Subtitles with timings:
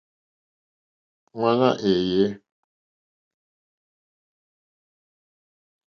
[1.37, 2.25] Ŋwáné èyé.